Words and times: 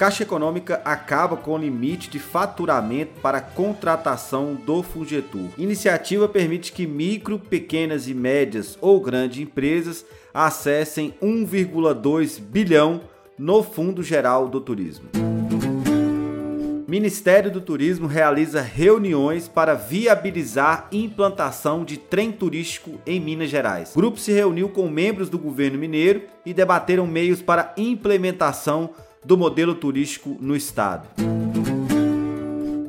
Caixa 0.00 0.22
Econômica 0.22 0.80
acaba 0.82 1.36
com 1.36 1.52
o 1.52 1.58
limite 1.58 2.08
de 2.08 2.18
faturamento 2.18 3.20
para 3.20 3.38
contratação 3.38 4.54
do 4.54 4.82
Fungetur. 4.82 5.50
Iniciativa 5.58 6.26
permite 6.26 6.72
que 6.72 6.86
micro, 6.86 7.38
pequenas 7.38 8.08
e 8.08 8.14
médias 8.14 8.78
ou 8.80 8.98
grandes 8.98 9.40
empresas 9.40 10.06
acessem 10.32 11.12
1,2 11.22 12.40
bilhão 12.40 13.02
no 13.38 13.62
Fundo 13.62 14.02
Geral 14.02 14.48
do 14.48 14.58
Turismo. 14.58 15.10
Ministério 16.88 17.50
do 17.50 17.60
Turismo 17.60 18.06
realiza 18.06 18.62
reuniões 18.62 19.48
para 19.48 19.74
viabilizar 19.74 20.88
implantação 20.90 21.84
de 21.84 21.98
trem 21.98 22.32
turístico 22.32 22.98
em 23.06 23.20
Minas 23.20 23.50
Gerais. 23.50 23.92
O 23.94 23.98
grupo 23.98 24.18
se 24.18 24.32
reuniu 24.32 24.70
com 24.70 24.88
membros 24.88 25.28
do 25.28 25.38
governo 25.38 25.78
mineiro 25.78 26.22
e 26.44 26.54
debateram 26.54 27.06
meios 27.06 27.42
para 27.42 27.74
implementação 27.76 28.94
do 29.24 29.36
modelo 29.36 29.74
turístico 29.74 30.36
no 30.40 30.56
estado. 30.56 31.08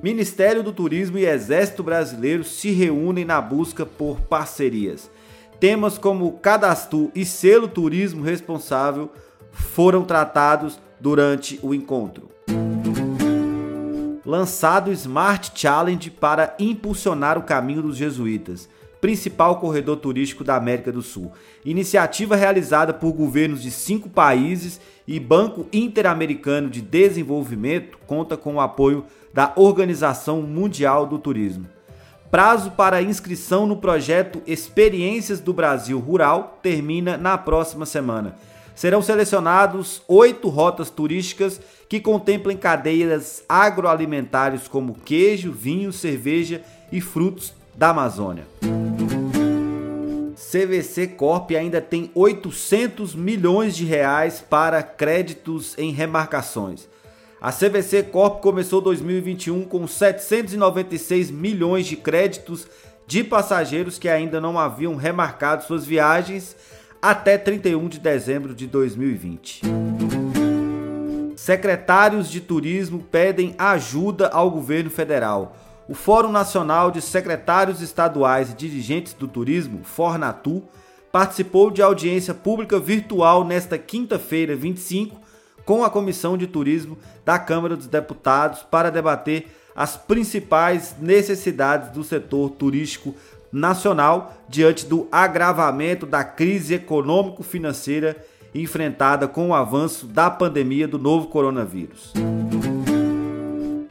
Ministério 0.01 0.63
do 0.63 0.71
Turismo 0.71 1.17
e 1.17 1.25
Exército 1.25 1.83
Brasileiro 1.83 2.43
se 2.43 2.71
reúnem 2.71 3.23
na 3.23 3.39
busca 3.39 3.85
por 3.85 4.19
parcerias. 4.21 5.11
Temas 5.59 5.97
como 5.97 6.31
cadastro 6.39 7.11
e 7.13 7.23
selo 7.23 7.67
turismo 7.67 8.23
responsável 8.23 9.11
foram 9.51 10.03
tratados 10.03 10.79
durante 10.99 11.59
o 11.61 11.73
encontro. 11.73 12.31
Lançado 14.25 14.91
Smart 14.91 15.51
Challenge 15.53 16.09
para 16.09 16.55
impulsionar 16.57 17.37
o 17.37 17.43
caminho 17.43 17.83
dos 17.83 17.97
jesuítas 17.97 18.67
principal 19.01 19.59
corredor 19.59 19.97
turístico 19.97 20.43
da 20.43 20.55
América 20.55 20.91
do 20.91 21.01
Sul. 21.01 21.31
Iniciativa 21.65 22.35
realizada 22.35 22.93
por 22.93 23.11
governos 23.11 23.61
de 23.61 23.71
cinco 23.71 24.07
países 24.07 24.79
e 25.07 25.19
Banco 25.19 25.65
Interamericano 25.73 26.69
de 26.69 26.81
Desenvolvimento 26.81 27.97
conta 28.05 28.37
com 28.37 28.55
o 28.55 28.61
apoio 28.61 29.03
da 29.33 29.51
Organização 29.55 30.43
Mundial 30.43 31.07
do 31.07 31.17
Turismo. 31.17 31.65
Prazo 32.29 32.71
para 32.71 33.01
inscrição 33.01 33.65
no 33.65 33.75
projeto 33.75 34.41
Experiências 34.47 35.41
do 35.41 35.51
Brasil 35.51 35.99
Rural 35.99 36.59
termina 36.61 37.17
na 37.17 37.37
próxima 37.37 37.85
semana. 37.85 38.37
Serão 38.73 39.01
selecionados 39.01 40.01
oito 40.07 40.47
rotas 40.47 40.89
turísticas 40.89 41.59
que 41.89 41.99
contemplem 41.99 42.55
cadeias 42.55 43.43
agroalimentares 43.49 44.67
como 44.67 44.93
queijo, 44.93 45.51
vinho, 45.51 45.91
cerveja 45.91 46.61
e 46.89 47.01
frutos 47.01 47.53
da 47.75 47.89
Amazônia. 47.89 48.45
CVC 50.51 51.07
Corp 51.07 51.51
ainda 51.51 51.79
tem 51.79 52.11
800 52.13 53.15
milhões 53.15 53.73
de 53.73 53.85
reais 53.85 54.41
para 54.41 54.83
créditos 54.83 55.77
em 55.77 55.93
remarcações. 55.93 56.89
A 57.39 57.53
CVC 57.53 58.03
Corp 58.03 58.41
começou 58.41 58.81
2021 58.81 59.63
com 59.63 59.87
796 59.87 61.31
milhões 61.31 61.87
de 61.87 61.95
créditos 61.95 62.67
de 63.07 63.23
passageiros 63.23 63.97
que 63.97 64.09
ainda 64.09 64.41
não 64.41 64.59
haviam 64.59 64.97
remarcado 64.97 65.63
suas 65.63 65.85
viagens 65.85 66.53
até 67.01 67.37
31 67.37 67.87
de 67.87 67.99
dezembro 67.99 68.53
de 68.53 68.67
2020. 68.67 69.61
Secretários 71.37 72.29
de 72.29 72.41
turismo 72.41 72.99
pedem 73.09 73.55
ajuda 73.57 74.27
ao 74.27 74.51
governo 74.51 74.89
federal. 74.89 75.55
O 75.91 75.93
Fórum 75.93 76.31
Nacional 76.31 76.89
de 76.89 77.01
Secretários 77.01 77.81
Estaduais 77.81 78.49
e 78.49 78.53
Dirigentes 78.53 79.11
do 79.11 79.27
Turismo, 79.27 79.83
Fornatu, 79.83 80.63
participou 81.11 81.69
de 81.69 81.81
audiência 81.81 82.33
pública 82.33 82.79
virtual 82.79 83.43
nesta 83.43 83.77
quinta-feira, 83.77 84.55
25, 84.55 85.19
com 85.65 85.83
a 85.83 85.89
Comissão 85.89 86.37
de 86.37 86.47
Turismo 86.47 86.97
da 87.25 87.37
Câmara 87.37 87.75
dos 87.75 87.87
Deputados 87.87 88.61
para 88.61 88.89
debater 88.89 89.47
as 89.75 89.97
principais 89.97 90.95
necessidades 90.97 91.89
do 91.89 92.05
setor 92.05 92.51
turístico 92.51 93.13
nacional 93.51 94.33
diante 94.47 94.85
do 94.85 95.09
agravamento 95.11 96.05
da 96.05 96.23
crise 96.23 96.73
econômico-financeira 96.73 98.15
enfrentada 98.55 99.27
com 99.27 99.49
o 99.49 99.53
avanço 99.53 100.07
da 100.07 100.29
pandemia 100.29 100.87
do 100.87 100.97
novo 100.97 101.27
coronavírus 101.27 102.13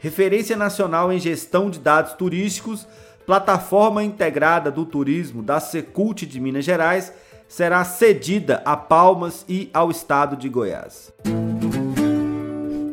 referência 0.01 0.57
nacional 0.57 1.13
em 1.13 1.19
gestão 1.19 1.69
de 1.69 1.79
dados 1.79 2.13
turísticos, 2.13 2.87
plataforma 3.23 4.03
integrada 4.03 4.71
do 4.71 4.83
turismo 4.83 5.43
da 5.43 5.59
Secult 5.59 6.25
de 6.25 6.39
Minas 6.39 6.65
Gerais, 6.65 7.13
será 7.47 7.83
cedida 7.83 8.63
a 8.65 8.75
Palmas 8.75 9.45
e 9.47 9.69
ao 9.71 9.91
estado 9.91 10.35
de 10.35 10.49
Goiás. 10.49 11.13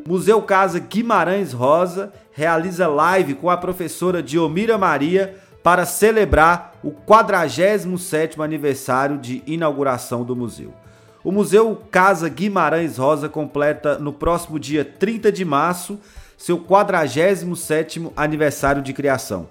Museu 0.06 0.42
Casa 0.42 0.78
Guimarães 0.78 1.52
Rosa 1.52 2.12
realiza 2.30 2.86
live 2.86 3.34
com 3.34 3.48
a 3.48 3.56
professora 3.56 4.22
Diomira 4.22 4.76
Maria 4.76 5.36
para 5.62 5.86
celebrar 5.86 6.75
o 6.82 6.90
47º 6.90 8.44
aniversário 8.44 9.16
de 9.16 9.42
inauguração 9.46 10.25
do 10.25 10.36
museu. 10.36 10.75
O 11.25 11.32
Museu 11.32 11.82
Casa 11.90 12.28
Guimarães 12.28 12.98
Rosa 12.98 13.28
completa 13.28 13.98
no 13.98 14.12
próximo 14.12 14.58
dia 14.58 14.84
30 14.84 15.32
de 15.32 15.44
março 15.44 15.98
seu 16.38 16.59
47º 16.59 18.12
aniversário 18.16 18.81
de 18.81 18.93
criação. 18.93 19.49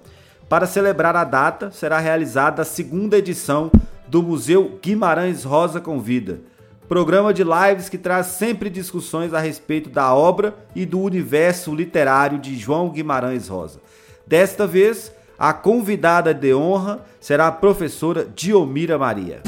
Para 0.48 0.66
celebrar 0.66 1.14
a 1.14 1.22
data, 1.22 1.70
será 1.70 1.98
realizada 1.98 2.62
a 2.62 2.64
segunda 2.64 3.18
edição 3.18 3.70
do 4.08 4.22
Museu 4.22 4.78
Guimarães 4.82 5.44
Rosa 5.44 5.82
Convida, 5.82 6.40
programa 6.88 7.34
de 7.34 7.44
lives 7.44 7.90
que 7.90 7.98
traz 7.98 8.28
sempre 8.28 8.70
discussões 8.70 9.34
a 9.34 9.38
respeito 9.38 9.90
da 9.90 10.14
obra 10.14 10.54
e 10.74 10.86
do 10.86 10.98
universo 10.98 11.74
literário 11.74 12.38
de 12.38 12.56
João 12.56 12.88
Guimarães 12.88 13.48
Rosa. 13.48 13.80
Desta 14.26 14.66
vez, 14.66 15.12
a 15.38 15.52
convidada 15.52 16.32
de 16.32 16.54
honra 16.54 17.00
será 17.20 17.48
a 17.48 17.52
professora 17.52 18.26
Diomira 18.34 18.96
Maria. 18.96 19.42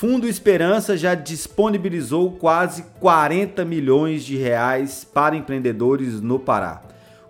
Fundo 0.00 0.26
Esperança 0.26 0.96
já 0.96 1.14
disponibilizou 1.14 2.32
quase 2.32 2.84
40 3.00 3.66
milhões 3.66 4.24
de 4.24 4.34
reais 4.34 5.04
para 5.04 5.36
empreendedores 5.36 6.22
no 6.22 6.38
Pará. 6.38 6.80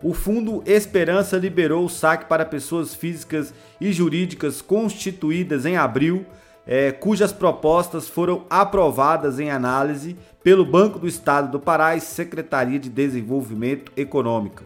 O 0.01 0.15
Fundo 0.15 0.63
Esperança 0.65 1.37
liberou 1.37 1.85
o 1.85 1.89
saque 1.89 2.27
para 2.27 2.45
pessoas 2.45 2.95
físicas 2.95 3.53
e 3.81 3.93
jurídicas 3.93 4.63
constituídas 4.63 5.67
em 5.67 5.77
abril, 5.77 6.25
é, 6.65 6.93
cujas 6.93 7.33
propostas 7.33 8.09
foram 8.09 8.45
aprovadas 8.49 9.41
em 9.41 9.51
análise 9.51 10.17
pelo 10.41 10.65
Banco 10.65 11.01
do 11.01 11.09
Estado 11.09 11.51
do 11.51 11.59
Pará 11.59 11.97
e 11.97 12.01
Secretaria 12.01 12.79
de 12.79 12.89
Desenvolvimento 12.89 13.91
Econômico. 13.97 14.63